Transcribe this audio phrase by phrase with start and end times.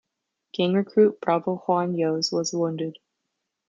[0.53, 2.97] Gang recruit Bravo Juan Yoas was wounded.